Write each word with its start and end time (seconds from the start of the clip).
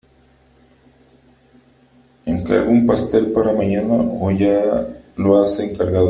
Encargo 2.25 2.71
un 2.71 2.87
pastel 2.87 3.31
para 3.31 3.53
mañana 3.53 3.93
¿o 4.19 4.31
ya 4.31 4.87
lo 5.15 5.39
has 5.43 5.59
encargado? 5.59 5.99